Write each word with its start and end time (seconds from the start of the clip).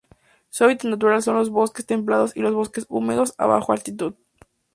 Su 0.49 0.63
hábitat 0.63 0.89
natural 0.89 1.21
son 1.21 1.35
los 1.35 1.51
bosques 1.51 1.85
templados 1.85 2.35
y 2.35 2.39
los 2.39 2.55
bosques 2.55 2.87
húmedos 2.89 3.35
a 3.37 3.45
baja 3.45 3.71
altitud. 3.71 4.15